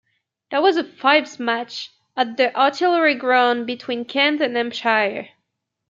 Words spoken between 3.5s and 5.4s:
between Kent and Hampshire.